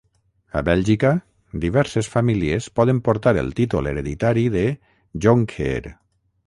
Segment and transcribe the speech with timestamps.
[0.59, 1.11] A Bèlgica,
[1.65, 4.67] diverses famílies poden portar el títol hereditari de
[5.27, 5.99] "Jonkheer".